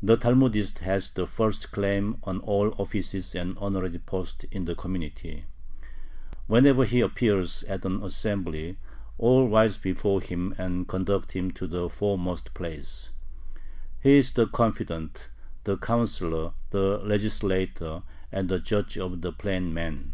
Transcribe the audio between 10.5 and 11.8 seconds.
and conduct him to